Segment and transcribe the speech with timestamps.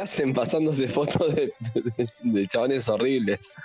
[0.00, 3.56] hacen pasándose fotos de, de- de chabones horribles?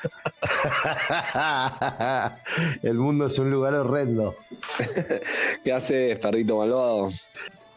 [2.83, 4.35] El mundo es un lugar horrendo.
[5.63, 7.09] ¿Qué haces, perrito malvado?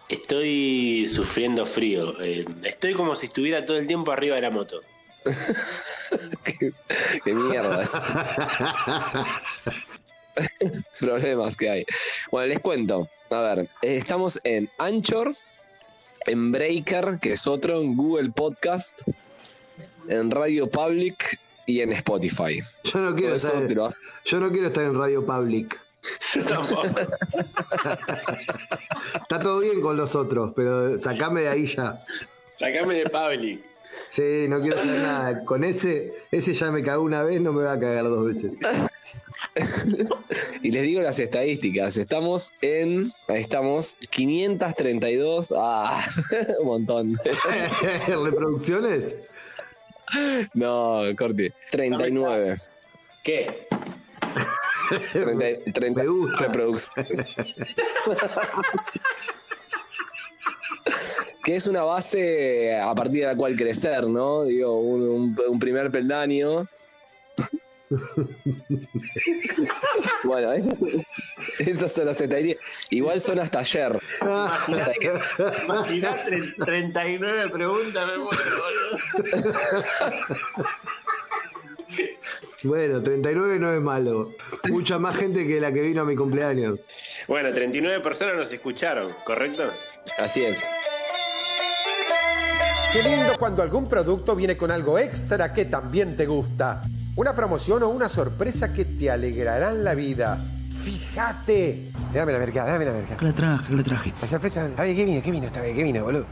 [0.08, 2.20] Estoy sufriendo frío.
[2.22, 4.80] eh, estoy como si estuviera todo el tiempo arriba de la moto.
[6.58, 6.72] ¿Qué,
[7.24, 7.92] qué mierda es?
[11.00, 11.84] Problemas que hay.
[12.30, 13.08] Bueno, les cuento.
[13.30, 15.34] A ver, eh, estamos en Anchor,
[16.28, 19.02] en Breaker, que es otro, en Google Podcast,
[20.08, 22.60] en Radio Public y en Spotify.
[22.84, 23.88] Yo no quiero, eso estar, lo
[24.24, 25.80] yo no quiero estar en Radio Public.
[26.34, 26.84] Yo tampoco.
[29.14, 32.04] Está todo bien con los otros, pero sacame de ahí ya.
[32.56, 33.64] Sacame de Public.
[34.10, 35.42] Sí, no quiero hacer nada.
[35.44, 38.54] Con ese, ese ya me cagó una vez, no me va a cagar dos veces.
[40.62, 41.96] Y les digo las estadísticas.
[41.96, 43.12] Estamos en.
[43.28, 43.96] Ahí estamos.
[44.10, 45.54] 532.
[45.56, 46.04] Ah,
[46.60, 47.14] un montón.
[48.24, 49.14] ¿Reproducciones?
[50.54, 51.52] No, corte.
[51.70, 52.56] 39.
[53.22, 53.68] ¿Qué?
[55.12, 56.40] 30, 30 Me gusta.
[56.46, 57.28] reproducciones.
[61.44, 64.44] que es una base a partir de la cual crecer, ¿no?
[64.44, 66.66] Digo, un, un- un primer peldaño.
[70.24, 70.82] bueno, esas,
[71.58, 72.64] esas son las estadísticas.
[72.90, 73.98] Igual son hasta ayer.
[74.22, 75.20] O sea que-
[75.64, 78.42] Imaginá tre- 39 preguntas, me muero.
[82.64, 84.34] Bueno, 39 no es malo.
[84.68, 86.78] Mucha más gente que la que vino a mi cumpleaños.
[87.26, 89.64] Bueno, 39 personas nos escucharon, ¿correcto?
[90.18, 90.62] así es.
[92.92, 96.82] Qué lindo cuando algún producto viene con algo extra que también te gusta.
[97.18, 100.38] Una promoción o una sorpresa que te alegrarán la vida.
[100.84, 101.90] Fíjate.
[102.14, 103.16] Dame la mercada, dame la mercada.
[103.16, 103.66] ¿Qué le traje?
[103.66, 104.14] ¿Qué le traje?
[104.22, 104.70] La sorpresa.
[104.76, 105.20] A ver, ¿qué vino?
[105.20, 105.74] ¿Qué vino esta vez?
[105.74, 106.24] ¿Qué vino, boludo?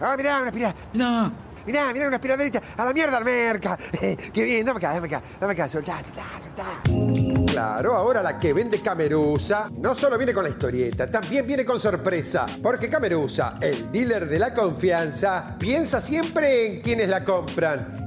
[0.00, 0.78] Ah, mirá, una aspiradora.
[0.94, 1.30] No.
[1.66, 2.62] Mirá, mirá, una aspiradorita.
[2.74, 3.76] A la mierda, al merca.
[4.32, 5.68] Qué bien, dame acá, dame acá, dame acá.
[5.68, 7.52] Soltá, soltá, soltá.
[7.52, 11.78] Claro, ahora la que vende Camerusa no solo viene con la historieta, también viene con
[11.78, 12.46] sorpresa.
[12.62, 17.99] Porque Camerusa, el dealer de la confianza, piensa siempre en quienes la compran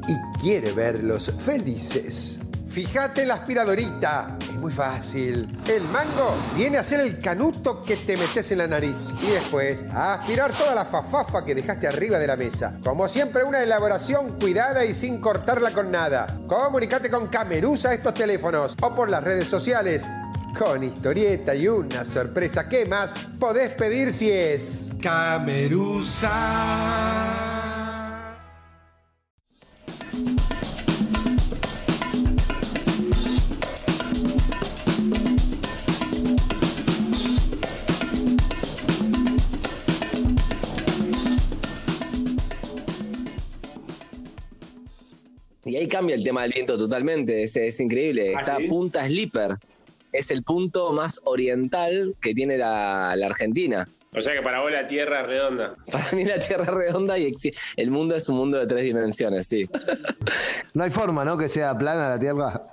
[0.43, 2.41] quiere verlos felices.
[2.67, 5.57] Fíjate la aspiradorita, es muy fácil.
[5.65, 9.85] El mango viene a ser el canuto que te metes en la nariz y después
[9.93, 12.77] a aspirar toda la fafafa que dejaste arriba de la mesa.
[12.83, 16.37] Como siempre, una elaboración cuidada y sin cortarla con nada.
[16.45, 20.05] Comunicate con Camerusa a estos teléfonos o por las redes sociales.
[20.59, 26.29] Con historieta y una sorpresa, ¿qué más podés pedir si es Camerusa?
[45.65, 47.43] Y ahí cambia el tema del viento totalmente.
[47.43, 48.33] Es, es increíble.
[48.35, 48.67] ¿Ah, Está sí?
[48.67, 49.55] Punta Slipper.
[50.11, 53.87] Es el punto más oriental que tiene la, la Argentina.
[54.15, 55.73] O sea que para vos la Tierra es redonda.
[55.91, 57.33] Para mí la Tierra es redonda y
[57.77, 59.67] el mundo es un mundo de tres dimensiones, sí.
[60.73, 61.37] No hay forma, ¿no?
[61.37, 62.61] Que sea plana la Tierra.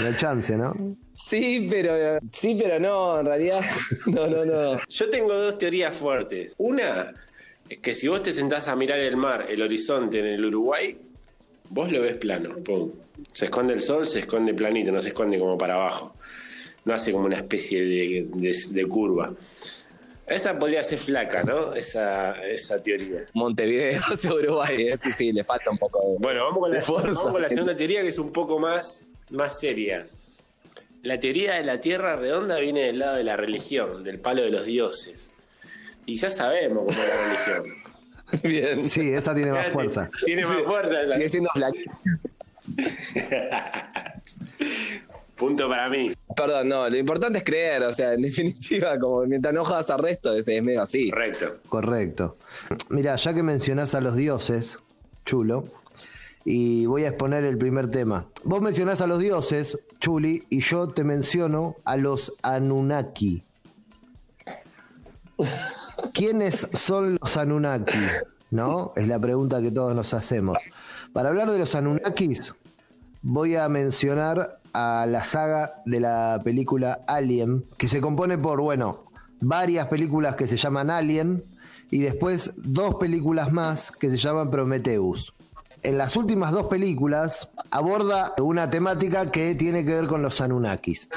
[0.00, 0.72] No hay chance, ¿no?
[1.12, 3.60] Sí, pero sí, pero no, en realidad.
[4.06, 4.78] No, no, no.
[4.88, 6.54] Yo tengo dos teorías fuertes.
[6.58, 7.12] Una
[7.68, 10.96] es que si vos te sentás a mirar el mar, el horizonte en el Uruguay,
[11.70, 12.54] vos lo ves plano.
[12.64, 12.92] Pum.
[13.32, 16.14] Se esconde el sol, se esconde planito, no se esconde como para abajo.
[16.84, 19.32] No hace como una especie de, de- de curva.
[20.30, 21.74] Esa podría ser flaca, ¿no?
[21.74, 23.24] Esa, esa teoría.
[23.34, 26.18] Montevideo, es Uruguay, eh, sí, sí, le falta un poco de.
[26.20, 27.08] Bueno, vamos con la, de fuerza.
[27.08, 30.06] vamos con la segunda teoría que es un poco más, más seria.
[31.02, 34.50] La teoría de la Tierra redonda viene del lado de la religión, del palo de
[34.50, 35.30] los dioses.
[36.06, 37.64] Y ya sabemos cómo es la religión.
[38.44, 38.88] Bien.
[38.88, 40.08] Sí, esa tiene más fuerza.
[40.24, 41.02] Tiene más fuerza.
[41.02, 41.14] esa.
[41.14, 41.90] Sigue siendo flaquito.
[45.40, 46.12] Punto para mí.
[46.36, 50.00] Perdón, no, lo importante es creer, o sea, en definitiva, como mientras no jodas al
[50.00, 51.10] resto, es, es medio así.
[51.10, 51.46] Correcto.
[51.66, 52.36] Correcto.
[52.90, 54.78] Mira, ya que mencionás a los dioses,
[55.24, 55.64] chulo.
[56.44, 58.26] Y voy a exponer el primer tema.
[58.44, 63.42] Vos mencionás a los dioses, Chuli, y yo te menciono a los Anunnaki.
[66.12, 67.98] ¿Quiénes son los Anunnaki?
[68.50, 68.92] ¿No?
[68.94, 70.58] Es la pregunta que todos nos hacemos.
[71.14, 72.52] Para hablar de los Anunnakis,
[73.22, 79.04] voy a mencionar a la saga de la película Alien, que se compone por, bueno,
[79.40, 81.44] varias películas que se llaman Alien
[81.90, 85.34] y después dos películas más que se llaman Prometheus.
[85.82, 91.08] En las últimas dos películas aborda una temática que tiene que ver con los Anunnakis.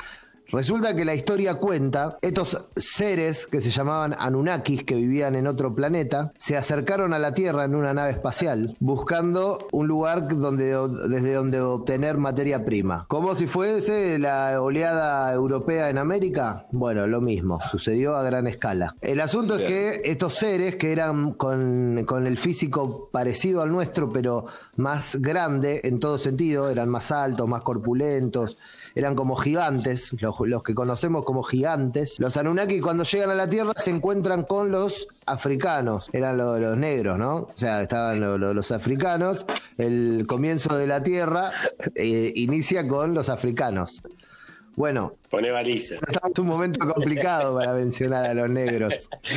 [0.49, 5.73] Resulta que la historia cuenta, estos seres que se llamaban Anunnakis, que vivían en otro
[5.73, 10.77] planeta, se acercaron a la Tierra en una nave espacial, buscando un lugar donde,
[11.09, 13.05] desde donde obtener materia prima.
[13.07, 16.67] Como si fuese la oleada europea en América.
[16.71, 18.95] Bueno, lo mismo, sucedió a gran escala.
[19.01, 24.11] El asunto es que estos seres, que eran con, con el físico parecido al nuestro,
[24.11, 24.45] pero
[24.75, 28.57] más grande en todo sentido, eran más altos, más corpulentos,
[28.95, 32.19] eran como gigantes, los, los que conocemos como gigantes.
[32.19, 36.77] Los Anunnaki cuando llegan a la Tierra se encuentran con los africanos, eran lo- los
[36.77, 37.35] negros, ¿no?
[37.35, 39.45] O sea, estaban lo- lo- los africanos.
[39.77, 41.51] El comienzo de la Tierra
[41.95, 44.01] eh, inicia con los africanos.
[44.75, 45.95] Bueno, Pone baliza.
[46.31, 49.07] es un momento complicado para mencionar a los negros.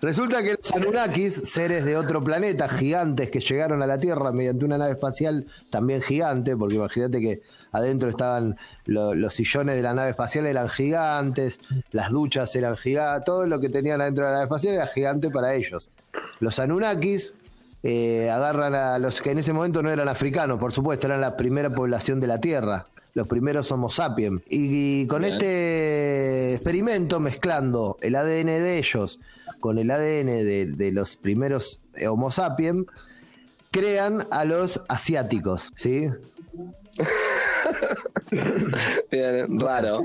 [0.00, 4.64] Resulta que los Anunnakis, seres de otro planeta, gigantes que llegaron a la Tierra mediante
[4.64, 7.40] una nave espacial también gigante, porque imagínate que
[7.72, 8.56] adentro estaban
[8.86, 11.60] lo- los sillones de la nave espacial eran gigantes,
[11.92, 15.30] las duchas eran gigantes, todo lo que tenían adentro de la nave espacial era gigante
[15.30, 15.90] para ellos.
[16.40, 17.34] Los Anunnakis
[17.82, 21.36] eh, agarran a los que en ese momento no eran africanos, por supuesto, eran la
[21.36, 24.42] primera población de la Tierra, los primeros Homo sapiens.
[24.48, 25.34] Y, con Bien.
[25.34, 29.20] este experimento, mezclando el ADN de ellos
[29.60, 32.86] con el ADN de, de los primeros eh, Homo sapiens,
[33.70, 36.08] crean a los asiáticos, ¿sí?
[39.10, 40.04] Bien, raro.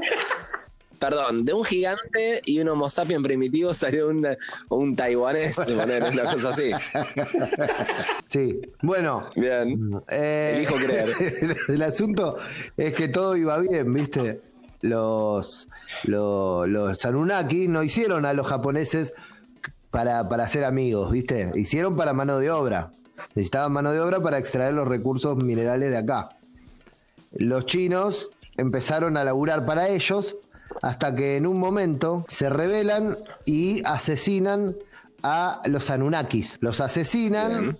[1.03, 4.25] Perdón, de un gigante y un homo sapien primitivo salió un,
[4.69, 6.71] un taiwanés, poner una cosa así.
[8.25, 8.61] Sí.
[8.81, 10.01] Bueno, Bien.
[10.09, 11.13] Eh, Elijo creer.
[11.67, 12.37] el asunto
[12.77, 14.39] es que todo iba bien, ¿viste?
[14.79, 15.67] Los,
[16.05, 19.13] los, los Anunnaki no hicieron a los japoneses
[19.91, 21.51] para, para ser amigos, ¿viste?
[21.55, 22.91] Hicieron para mano de obra.
[23.35, 26.29] Necesitaban mano de obra para extraer los recursos minerales de acá.
[27.33, 30.37] Los chinos empezaron a laburar para ellos
[30.83, 33.15] hasta que en un momento se rebelan
[33.45, 34.75] y asesinan
[35.23, 36.57] a los Anunnakis.
[36.59, 37.77] Los asesinan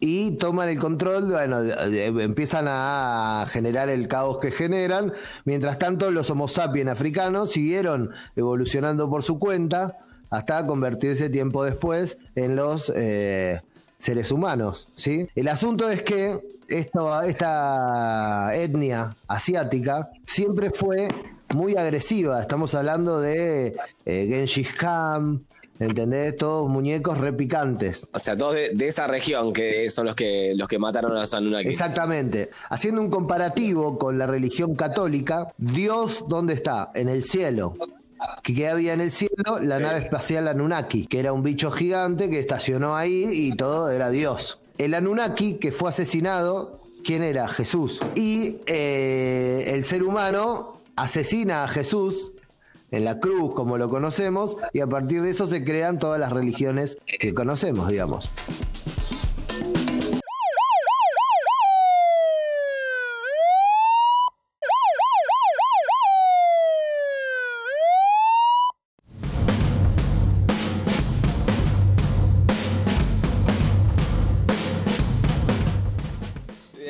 [0.00, 5.12] y toman el control, bueno, empiezan a generar el caos que generan.
[5.44, 9.98] Mientras tanto, los Homo sapiens africanos siguieron evolucionando por su cuenta
[10.30, 13.60] hasta convertirse tiempo después en los eh,
[13.98, 14.88] seres humanos.
[14.96, 15.28] ¿sí?
[15.34, 21.08] El asunto es que esto, esta etnia asiática siempre fue
[21.54, 22.40] muy agresiva.
[22.40, 25.40] Estamos hablando de eh, Genghis Khan,
[25.78, 26.36] ¿entendés?
[26.36, 28.06] Todos muñecos repicantes.
[28.12, 31.20] O sea, todos de, de esa región que son los que los que mataron a
[31.20, 31.68] los Anunnaki.
[31.68, 32.50] Exactamente.
[32.68, 36.90] Haciendo un comparativo con la religión católica, Dios, ¿dónde está?
[36.94, 37.74] En el cielo.
[38.42, 39.60] ¿Qué había en el cielo?
[39.62, 44.10] La nave espacial Anunnaki, que era un bicho gigante que estacionó ahí y todo era
[44.10, 44.58] Dios.
[44.76, 47.48] El Anunnaki que fue asesinado, ¿quién era?
[47.48, 48.00] Jesús.
[48.14, 52.32] Y eh, el ser humano asesina a Jesús
[52.90, 56.32] en la cruz, como lo conocemos, y a partir de eso se crean todas las
[56.32, 58.28] religiones que conocemos, digamos.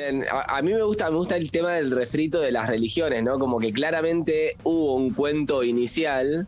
[0.01, 3.23] Bien, a, a mí me gusta, me gusta el tema del refrito de las religiones,
[3.23, 3.37] ¿no?
[3.37, 6.47] Como que claramente hubo un cuento inicial.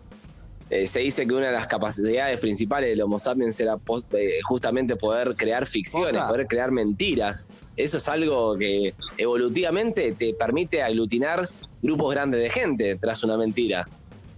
[0.69, 3.75] Eh, se dice que una de las capacidades principales del Homo sapiens era
[4.13, 7.47] eh, justamente poder crear ficciones, poder crear mentiras.
[7.75, 11.47] Eso es algo que evolutivamente te permite aglutinar
[11.81, 13.87] grupos grandes de gente tras una mentira.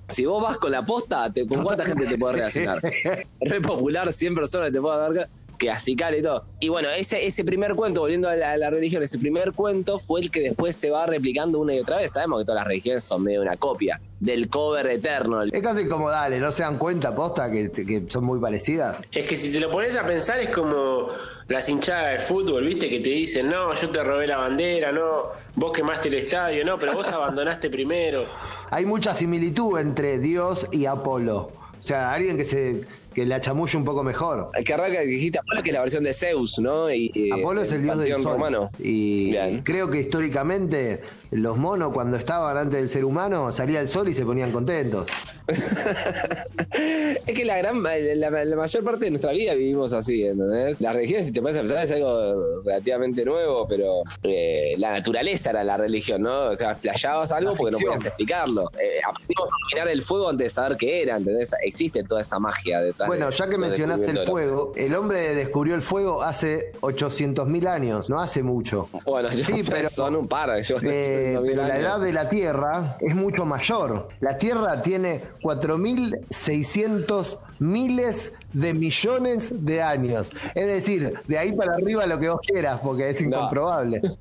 [0.10, 2.80] Si vos vas con la posta, te- ¿con cuánta gente te puedes relacionar?
[3.40, 6.46] Re popular, 100 personas te puedo dar que acicala y todo.
[6.60, 10.00] Y bueno, ese, ese primer cuento, volviendo a la, a la religión, ese primer cuento
[10.00, 12.12] fue el que después se va replicando una y otra vez.
[12.12, 15.44] Sabemos que todas las religiones son medio una copia del cover eterno.
[15.44, 19.02] Es casi como, dale, no se dan cuenta, posta, que, que son muy parecidas.
[19.12, 21.10] Es que si te lo pones a pensar es como
[21.48, 22.90] las hinchadas de fútbol, ¿viste?
[22.90, 26.78] Que te dicen, no, yo te robé la bandera, no, vos quemaste el estadio, no,
[26.78, 28.26] pero vos abandonaste primero.
[28.72, 31.52] Hay mucha similitud entre Dios y Apolo.
[31.80, 32.82] O sea, alguien que se
[33.16, 34.50] que la chamulle un poco mejor.
[34.54, 36.94] El que arranca dijiste Apolo, que es la versión de Zeus, ¿no?
[36.94, 38.34] Y, Apolo es el dios del sol.
[38.34, 38.70] romano.
[38.78, 39.64] Y Bien.
[39.64, 44.14] creo que históricamente los monos cuando estaban antes del ser humano salía el sol y
[44.14, 45.08] se ponían contentos.
[47.26, 50.82] Es que la gran la, la mayor parte de nuestra vida vivimos así, ¿entendés?
[50.82, 55.64] Las religiones, si te puedes pensar, es algo relativamente nuevo, pero eh, la naturaleza era
[55.64, 56.48] la religión, ¿no?
[56.48, 58.70] O sea, flasheabas algo La porque no podías explicarlo.
[58.80, 61.56] Eh, aprendimos a dominar el fuego antes de saber qué era, ¿entendés?
[61.64, 63.08] Existe toda esa magia detrás.
[63.08, 68.10] Bueno, de- ya que mencionaste el fuego, el hombre descubrió el fuego hace 800.000 años,
[68.10, 68.90] no hace mucho.
[69.06, 70.60] Bueno, yo Sí, sé, pero- son un par.
[70.62, 74.10] Yo, Eh, la edad de la Tierra es mucho mayor.
[74.20, 80.30] La Tierra tiene 4.600 miles de millones de años.
[80.54, 83.28] Es decir, de ahí para arriba lo que vos quieras, porque es No.
[83.28, 84.02] incomprobable.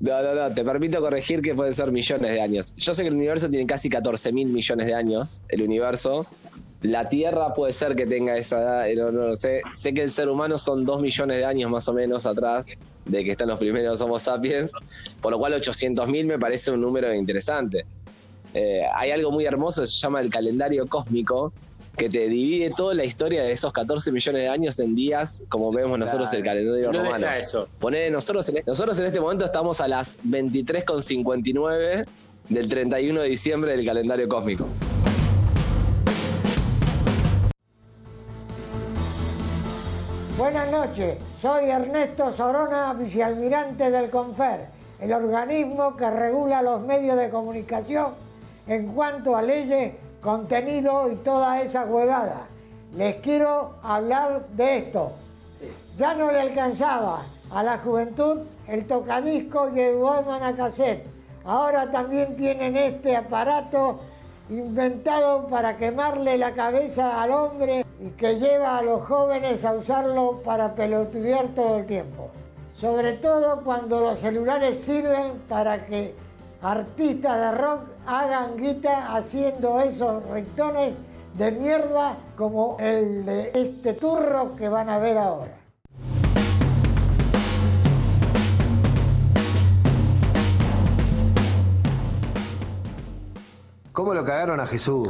[0.00, 2.74] No, no, no, te permito corregir que pueden ser millones de años.
[2.76, 6.24] Yo sé que el universo tiene casi 14 mil millones de años, el universo.
[6.82, 9.62] La Tierra puede ser que tenga esa edad, eh, no, no lo sé.
[9.72, 12.68] Sé que el ser humano son 2 millones de años más o menos atrás
[13.04, 14.70] de que están los primeros Homo sapiens,
[15.20, 17.84] por lo cual 800 mil me parece un número interesante.
[18.54, 21.52] Eh, hay algo muy hermoso, se llama el calendario cósmico,
[21.96, 25.72] que te divide toda la historia de esos 14 millones de años en días, como
[25.72, 27.16] vemos nosotros el calendario ¿Dónde romano.
[27.16, 27.68] está eso?
[27.80, 32.06] Poner nosotros en, nosotros en este momento estamos a las 23.59
[32.48, 34.66] del 31 de diciembre del calendario cósmico.
[40.38, 44.60] Buenas noches, soy Ernesto Sorona, vicealmirante del CONFER,
[45.00, 48.27] el organismo que regula los medios de comunicación
[48.68, 52.46] en cuanto a leyes, contenido y toda esa huevada.
[52.94, 55.12] Les quiero hablar de esto.
[55.96, 60.56] Ya no le alcanzaba a la juventud el tocadisco y el Walkman.
[61.44, 64.00] Ahora también tienen este aparato
[64.50, 70.40] inventado para quemarle la cabeza al hombre y que lleva a los jóvenes a usarlo
[70.44, 72.30] para pelotudear todo el tiempo.
[72.76, 76.14] Sobre todo cuando los celulares sirven para que
[76.62, 80.94] artistas de rock hagan guita haciendo esos ringtones
[81.34, 85.52] de mierda como el de este turro que van a ver ahora.
[93.92, 95.08] ¿Cómo lo cagaron a Jesús?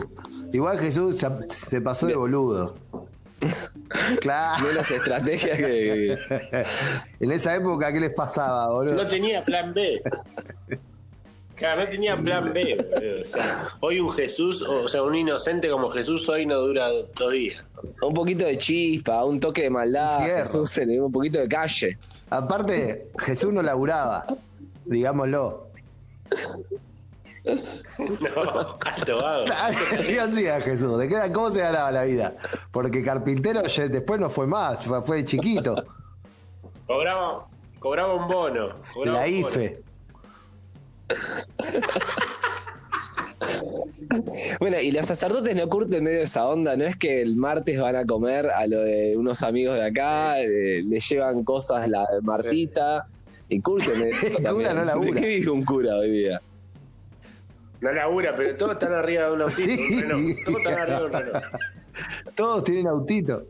[0.53, 2.75] Igual Jesús se, se pasó de boludo.
[4.21, 4.67] Claro.
[4.67, 6.19] Menos estrategias que.
[7.21, 8.95] En esa época, ¿qué les pasaba, boludo?
[8.95, 10.03] No tenía plan B.
[11.59, 13.21] Claro, no tenía plan B.
[13.21, 13.43] O sea,
[13.81, 17.65] hoy un Jesús, o sea, un inocente como Jesús hoy no dura dos días.
[18.01, 20.39] Un poquito de chispa, un toque de maldad, Fierro.
[20.39, 21.99] Jesús, un poquito de calle.
[22.31, 24.25] Aparte, Jesús no laburaba,
[24.85, 25.69] digámoslo.
[27.99, 29.45] No, alto vago.
[30.07, 30.99] ¿Qué hacía Jesús?
[30.99, 32.35] ¿De qué, ¿Cómo se ganaba la vida?
[32.71, 35.85] Porque carpintero ya después no fue más, fue fue de chiquito.
[36.87, 37.47] Cobraba,
[37.79, 38.77] cobraba un bono.
[38.93, 39.49] cobraba La un bono.
[39.49, 39.88] IFE.
[44.61, 47.97] Bueno, y los sacerdotes no curten medio esa onda, no es que el martes van
[47.97, 53.07] a comer a lo de unos amigos de acá, eh, le llevan cosas la Martita
[53.49, 54.77] y curten eso cura también.
[54.77, 55.13] no labura.
[55.15, 56.41] ¿De qué vive un cura hoy día?
[57.81, 60.03] No labura, pero todos están arriba de un autito, Sí.
[60.13, 60.37] un.
[60.45, 61.45] Todos están arriba de un Renault.
[62.35, 63.45] Todos tienen autito.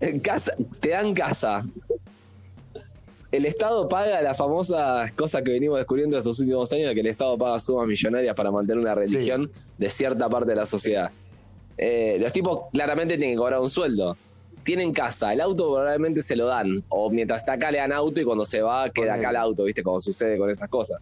[0.00, 1.64] En casa, te dan casa.
[3.32, 7.06] El Estado paga las famosas cosas que venimos descubriendo estos últimos años, de que el
[7.06, 11.10] Estado paga sumas millonarias para mantener una religión de cierta parte de la sociedad.
[11.78, 14.16] Eh, los tipos claramente tienen que cobrar un sueldo.
[14.64, 16.84] Tienen casa, el auto probablemente se lo dan.
[16.88, 19.64] O mientras está acá le dan auto y cuando se va queda acá el auto,
[19.64, 19.82] ¿viste?
[19.82, 21.00] Como sucede con esas cosas.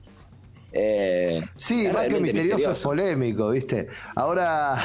[0.71, 2.89] Eh, Sí, más que realmente misterioso, es misterioso.
[2.91, 3.89] polémico, ¿viste?
[4.15, 4.77] Ahora,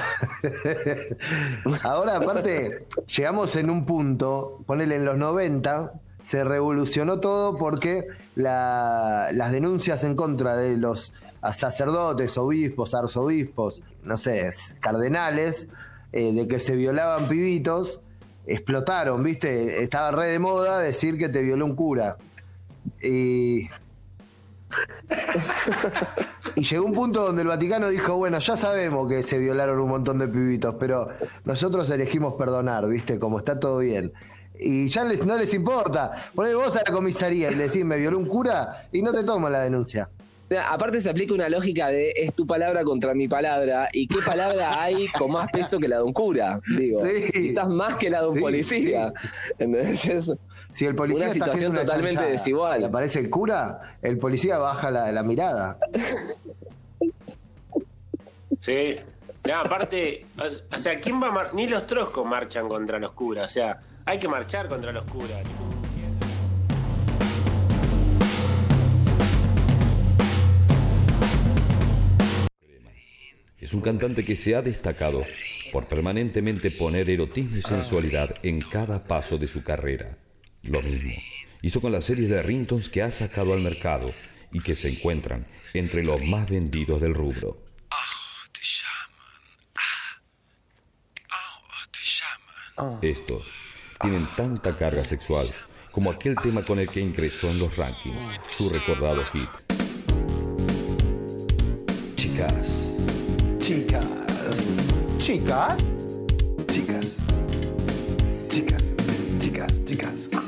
[1.84, 2.86] ahora aparte,
[3.16, 5.94] llegamos en un punto, ponele en los 90,
[6.24, 11.14] se revolucionó todo porque la- las denuncias en contra de los
[11.54, 14.50] sacerdotes, obispos, arzobispos, no sé,
[14.80, 15.68] cardenales,
[16.12, 18.02] eh, de que se violaban pibitos,
[18.48, 19.84] explotaron, ¿viste?
[19.84, 22.18] Estaba re de moda decir que te violó un cura.
[23.02, 23.68] Y
[26.56, 29.90] y llegó un punto donde el Vaticano dijo, bueno, ya sabemos que se violaron un
[29.90, 31.10] montón de pibitos, pero
[31.46, 33.20] nosotros elegimos perdonar, ¿viste?
[33.20, 34.14] Como está todo bien.
[34.60, 36.12] Y ya les, no les importa.
[36.36, 39.24] Poné vos a la comisaría y le decís, me violó un cura y no te
[39.24, 40.10] toman la denuncia.
[40.70, 44.84] Aparte se aplica una lógica de es tu palabra contra mi palabra y qué palabra
[44.84, 47.32] hay con más peso que la de un cura, digo, Sí.
[47.32, 49.12] quizás más que la de un Sí, policía.
[49.58, 50.06] ¿Entendés?
[50.06, 50.32] Es-
[50.74, 52.82] Si el policía Una está situación una totalmente chanchada desigual.
[52.82, 55.78] y aparece el cura, el policía baja la, la mirada.
[58.60, 58.96] Sí.
[59.48, 63.12] No, aparte, o- o sea, ¿quién va a mar- Ni los troscos marchan contra los
[63.12, 63.52] curas.
[63.52, 65.42] O sea, hay que marchar contra los curas.
[73.60, 75.22] Es un cantante que se ha destacado
[75.72, 80.18] por permanentemente poner erotismo y sensualidad en cada paso de su carrera.
[80.64, 81.12] Lo mismo
[81.62, 84.14] hizo con las series de ringtones que ha sacado al mercado
[84.52, 87.58] y que se encuentran entre los más vendidos del rubro.
[93.02, 93.44] Estos
[94.02, 95.48] tienen tanta carga sexual
[95.92, 98.18] como aquel tema con el que ingresó en los rankings,
[98.58, 99.50] su recordado hit.
[102.16, 102.98] Chicas.
[103.60, 104.06] Chicas.
[105.20, 105.78] Chicas.
[106.68, 107.20] Chicas.
[108.50, 108.84] Chicas.
[109.40, 109.86] Chicas.
[109.86, 110.43] Chicas.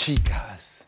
[0.00, 0.86] Chicas.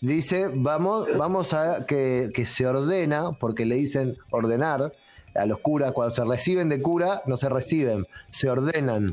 [0.00, 4.92] Dice, vamos, vamos a que, que se ordena, porque le dicen ordenar
[5.34, 9.12] a los curas, cuando se reciben de cura, no se reciben, se ordenan.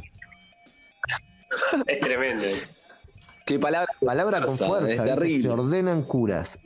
[1.87, 2.45] Es tremendo.
[3.47, 3.91] Qué palabra.
[4.05, 5.15] Palabra con fuerza, fuerza, Es ¿viste?
[5.15, 5.41] terrible.
[5.41, 6.59] se ordenan curas.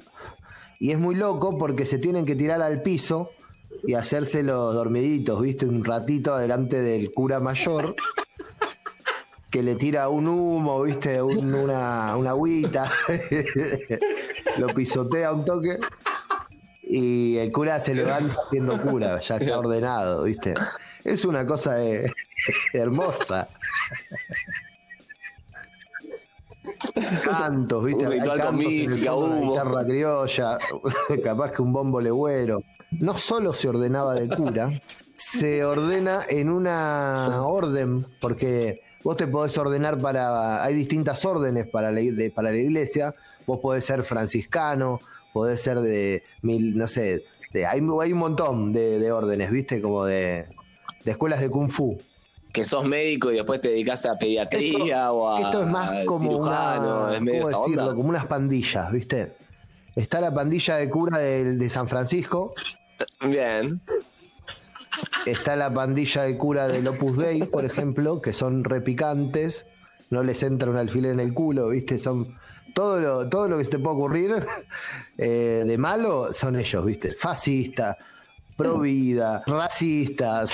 [0.81, 3.31] Y es muy loco porque se tienen que tirar al piso
[3.85, 5.65] y hacerse los dormiditos, ¿viste?
[5.65, 7.95] Un ratito delante del cura mayor
[9.49, 11.21] que le tira un humo, ¿viste?
[11.21, 12.91] Un- una, una agüita,
[14.59, 15.79] lo pisotea un toque
[16.83, 20.53] y el cura se levanta siendo cura, ya está ordenado, ¿viste?
[21.03, 22.11] Es una cosa de-
[22.73, 23.47] hermosa.
[27.23, 28.05] Cantos, ¿viste?
[28.05, 30.57] Un ritual con mística, guitarra criolla,
[31.23, 32.61] capaz que un bombo legüero.
[32.91, 34.69] No solo se ordenaba de cura,
[35.15, 40.63] se ordena en una orden, porque vos te podés ordenar para.
[40.63, 43.13] Hay distintas órdenes para la, de- para la iglesia.
[43.45, 44.99] Vos podés ser franciscano,
[45.33, 46.23] podés ser de.
[46.41, 49.81] mil- no sé, de- hay, hay un montón de, de órdenes, ¿viste?
[49.81, 50.45] Como de,
[51.05, 51.99] de escuelas de kung fu.
[52.51, 55.41] Que sos médico y después te dedicas a pediatría o a.
[55.41, 57.81] Esto es más como cirujano, una, es medio ¿cómo esa decirlo?
[57.83, 57.95] onda.
[57.95, 59.33] Como unas pandillas, ¿viste?
[59.95, 62.53] Está la pandilla de cura del- de, San Francisco,
[63.21, 63.81] Bien.
[65.25, 69.65] está la pandilla de cura del Opus Dei, por ejemplo, que son repicantes,
[70.09, 71.99] no les entra un alfiler en el culo, ¿viste?
[71.99, 72.37] Son
[72.73, 74.45] todo lo, todo lo que se te puede ocurrir
[75.17, 77.13] eh, de malo son ellos, ¿viste?
[77.13, 77.97] Fascistas,
[78.55, 80.53] pro vida, racistas,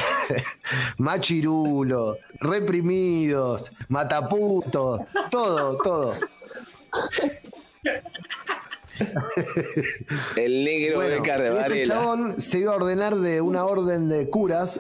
[0.98, 6.14] machirulos, reprimidos, mataputos, todo, todo.
[10.36, 11.96] El negro Bueno, de y este Varela.
[11.96, 14.80] chabón se iba a ordenar de una orden de curas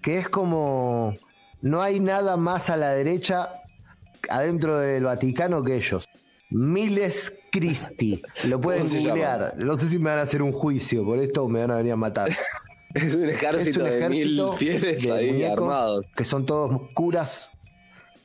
[0.00, 1.14] que es como
[1.62, 3.62] no hay nada más a la derecha
[4.28, 6.04] adentro del Vaticano que ellos.
[6.50, 8.22] Miles Christi.
[8.48, 9.54] Lo pueden ¿Cómo se googlear.
[9.56, 11.76] No sé si me van a hacer un juicio por esto o me van a
[11.76, 12.30] venir a matar.
[12.94, 16.08] Es un ejército, es un de mil fieles de ahí armados.
[16.14, 17.50] que son todos curas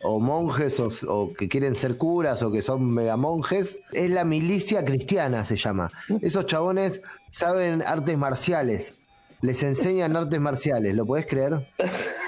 [0.01, 3.79] o monjes o, o que quieren ser curas o que son mega monjes.
[3.91, 5.91] Es la milicia cristiana, se llama.
[6.21, 8.93] Esos chabones saben artes marciales.
[9.41, 11.65] Les enseñan artes marciales, ¿lo podés creer?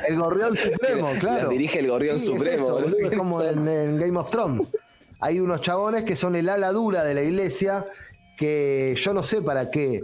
[0.07, 1.49] El gorrión supremo, La claro.
[1.49, 4.67] dirige el gorrión Sí, supremo, Es, eso, es como en, en Game of Thrones.
[5.19, 7.85] Hay unos chabones que son el ala dura de la iglesia
[8.37, 10.03] que yo no sé para qué,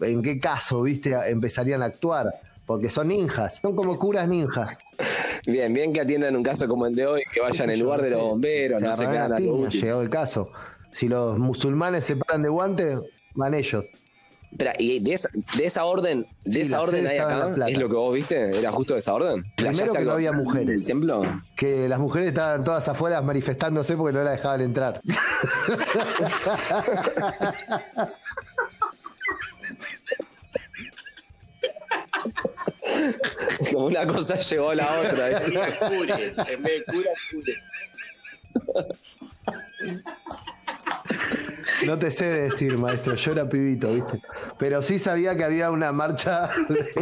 [0.00, 2.32] en qué caso, viste, empezarían a actuar.
[2.72, 4.78] Porque son ninjas, son como curas ninjas.
[5.46, 8.10] Bien, bien que atiendan un caso como el de hoy, que vayan en lugar de
[8.10, 10.50] los bomberos, no se quedan a piña, llegado el caso.
[10.92, 12.98] Si los musulmanes se paran de guante,
[13.34, 13.84] van ellos.
[14.50, 17.88] Espera, y de esa, de esa orden, de Sí, esa orden La acá, es lo
[17.88, 19.42] que vos viste, era justo de esa orden.
[19.56, 20.84] Primero ¿Playaste que no había mujeres.
[20.84, 21.22] templo?
[21.56, 25.00] Que las mujeres estaban todas afuera manifestándose porque no la dejaban entrar.
[33.72, 35.30] Como una cosa llegó a la otra.
[35.44, 37.54] en vez de cura, cure.
[41.86, 44.22] No te sé decir, maestro, yo era pibito, ¿viste?
[44.58, 46.92] Pero sí sabía que había una marcha de,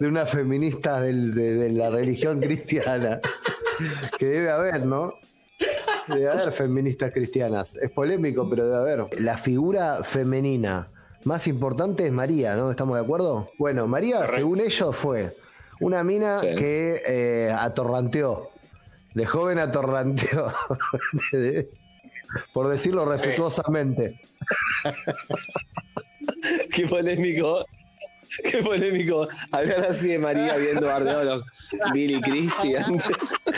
[0.00, 3.20] de unas feministas del- de, de la religión cristiana.
[4.18, 5.14] Que debe haber, ¿no?
[6.08, 7.74] Debe haber feministas cristianas.
[7.76, 9.20] Es polémico, pero debe haber.
[9.20, 10.88] La figura femenina
[11.24, 12.70] más importante es María, ¿no?
[12.70, 13.48] ¿Estamos de acuerdo?
[13.58, 15.34] Bueno, María, según ellos, fue
[15.80, 16.54] una mina Sí.
[16.56, 18.50] que eh, atorranteó.
[19.14, 20.52] De joven atorranteó.
[22.54, 24.20] Por decirlo respetuosamente.
[26.74, 27.64] Qué polémico.
[28.50, 29.28] Qué polémico.
[29.50, 31.02] Hablar así de María viendo a
[31.92, 33.34] Billy Christie antes.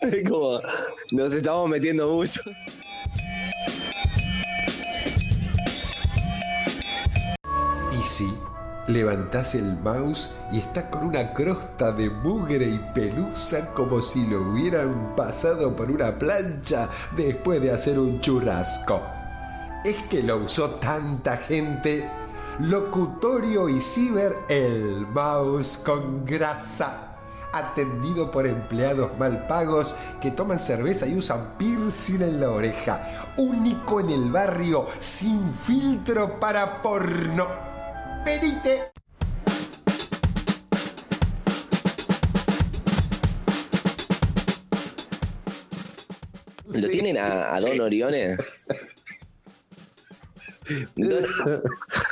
[0.00, 0.60] Es como,
[1.12, 2.40] nos estamos metiendo mucho.
[8.88, 14.50] Levantás el mouse y está con una crosta de mugre y pelusa como si lo
[14.50, 19.02] hubieran pasado por una plancha después de hacer un churrasco.
[19.84, 22.08] Es que lo usó tanta gente.
[22.58, 27.12] Locutorio y ciber el mouse con grasa.
[27.52, 33.32] Atendido por empleados mal pagos que toman cerveza y usan piercing en la oreja.
[33.36, 37.65] Único en el barrio, sin filtro para porno.
[38.26, 38.90] Pedite.
[46.68, 48.36] ¿Lo tienen a, a Don Orione?
[50.96, 51.24] Don,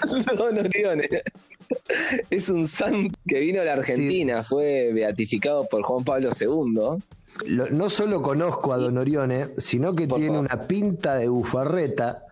[0.36, 1.08] Don Orione.
[2.30, 7.02] Es un santo que vino a la Argentina, fue beatificado por Juan Pablo II.
[7.46, 10.50] Lo- no solo conozco a Don Orione, sino que Por tiene favor.
[10.54, 12.22] una pinta de bufarreta.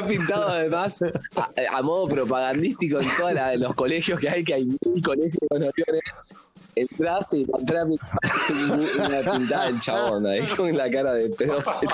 [0.00, 4.64] Está pintado además a, a modo propagandístico en todos los colegios que hay, que hay
[4.66, 6.00] mil colegios con aviones.
[6.74, 11.90] Entrás y encontrás una pintada del chabón ahí con la cara de pedófilo.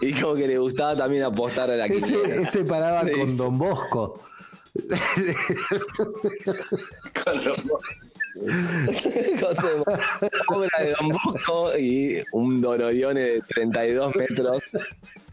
[0.00, 2.34] Y como que le gustaba también apostar a la Ese, quiniela.
[2.42, 3.36] ese paraba Sí, con.
[3.36, 4.20] Don Bosco.
[7.24, 7.44] Con
[10.48, 14.60] obra de Don Bosco y un Don Orione de 32 metros.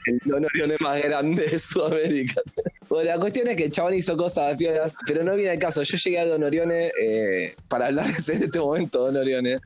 [0.06, 2.42] El Don Orione más grande de Sudamérica.
[2.90, 5.84] Bueno, la cuestión es que el chabón hizo cosas fieras, pero no viene el caso.
[5.84, 9.60] Yo llegué a Don Orione eh, para hablarles en este momento, Don Orione,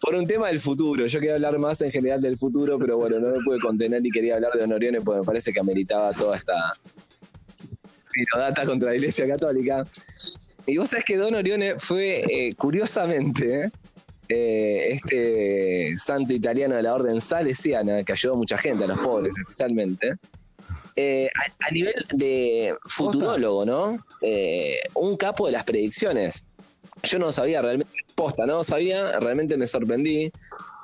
[0.00, 1.06] por un tema del futuro.
[1.06, 4.10] Yo quería hablar más en general del futuro, pero bueno, no me pude contener y
[4.10, 6.74] quería hablar de Don Orione porque me parece que ameritaba toda esta
[8.36, 9.86] data contra la Iglesia Católica.
[10.68, 13.70] Y vos sabés que Don Orione fue, eh, curiosamente,
[14.28, 18.98] eh, este santo italiano de la orden salesiana, que ayudó a mucha gente, a los
[18.98, 20.16] pobres especialmente,
[20.94, 24.04] eh, a, a nivel de futurólogo, ¿no?
[24.94, 26.44] Un capo de las predicciones.
[27.02, 30.32] Yo no sabía realmente, posta, no sabía, realmente me sorprendí.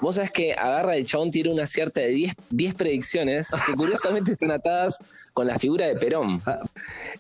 [0.01, 4.31] Vos sabés que agarra el chabón, tiene una cierta de 10 10 predicciones que curiosamente
[4.31, 4.99] están atadas
[5.33, 6.40] con la figura de Perón.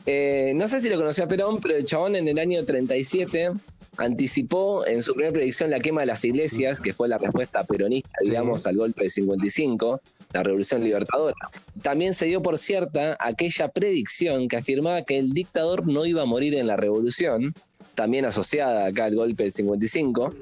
[0.06, 3.50] Eh, no sé si lo conocía Perón, pero el chabón en el año 37
[3.96, 8.10] anticipó en su primera predicción la quema de las iglesias, que fue la respuesta peronista,
[8.22, 10.00] digamos, al golpe de 55,
[10.32, 11.34] la revolución libertadora.
[11.82, 16.26] También se dio por cierta aquella predicción que afirmaba que el dictador no iba a
[16.26, 17.54] morir en la revolución,
[17.94, 20.34] también asociada acá al golpe del 55.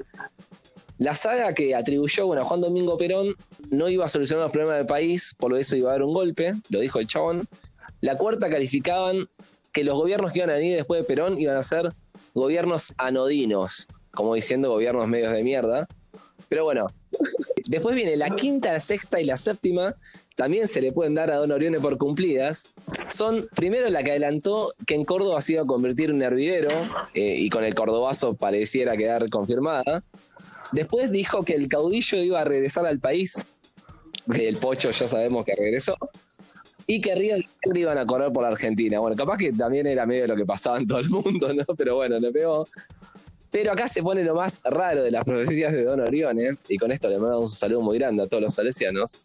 [0.99, 3.35] La saga que atribuyó bueno, a Juan Domingo Perón
[3.69, 6.13] no iba a solucionar los problemas del país, por lo eso iba a haber un
[6.13, 7.47] golpe, lo dijo el chabón.
[8.01, 9.27] La cuarta calificaban
[9.71, 11.93] que los gobiernos que iban a venir después de Perón iban a ser
[12.33, 15.87] gobiernos anodinos, como diciendo gobiernos medios de mierda.
[16.53, 16.85] Pero bueno,
[17.65, 19.95] después viene la quinta, la sexta y la séptima,
[20.35, 22.69] también se le pueden dar a Don Orione por cumplidas.
[23.09, 26.69] Son primero la que adelantó que en Córdoba se iba a convertir en un hervidero
[27.15, 30.03] eh, y con el cordobazo pareciera quedar confirmada.
[30.71, 33.47] Después dijo que el caudillo iba a regresar al país,
[34.31, 35.97] que el pocho ya sabemos que regresó,
[36.85, 37.37] y que Río
[37.73, 38.99] iban a correr por la Argentina.
[38.99, 41.65] Bueno, capaz que también era medio lo que pasaba en todo el mundo, ¿no?
[41.75, 42.67] Pero bueno, le pegó.
[43.53, 46.91] Pero acá se pone lo más raro de las profecías de Don Orione, y con
[46.91, 49.19] esto le mandamos un saludo muy grande a todos los salesianos,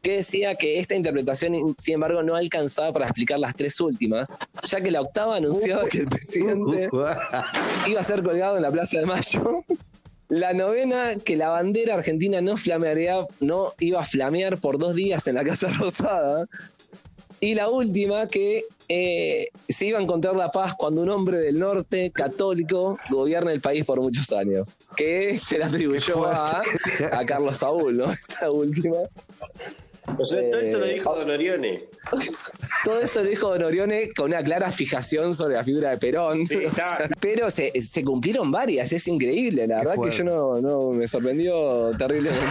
[0.00, 4.80] que decía que esta interpretación, sin embargo, no alcanzaba para explicar las tres últimas, ya
[4.80, 6.88] que la octava anunciaba que el presidente
[7.86, 9.62] iba a ser colgado en la Plaza de Mayo.
[10.30, 15.26] La novena, que la bandera argentina no flamearía, no iba a flamear por dos días
[15.26, 16.46] en la Casa Rosada.
[17.40, 21.58] Y la última, que eh, se iba a encontrar la paz cuando un hombre del
[21.58, 24.78] norte, católico, gobierna el país por muchos años.
[24.96, 26.62] Que se la atribuyó a,
[27.12, 28.10] a Carlos Saúl, ¿no?
[28.12, 28.96] Esta última.
[30.18, 31.84] O sea, todo eso lo Eh, dijo Don Orione.
[32.84, 36.46] Todo eso lo dijo Don Orione con una clara fijación sobre la figura de Perón.
[36.46, 39.66] Sí, O está- sea, pero se, se cumplieron varias, es increíble.
[39.66, 42.46] La verdad que yo no, no me sorprendió terriblemente.